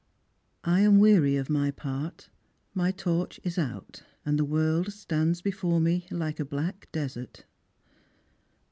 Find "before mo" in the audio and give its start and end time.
5.43-5.99